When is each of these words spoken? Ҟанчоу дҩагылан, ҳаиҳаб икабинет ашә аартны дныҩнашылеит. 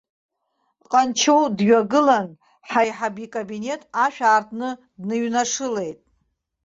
Ҟанчоу 0.91 1.43
дҩагылан, 1.57 2.29
ҳаиҳаб 2.69 3.15
икабинет 3.25 3.81
ашә 4.05 4.21
аартны 4.29 4.69
дныҩнашылеит. 4.99 5.99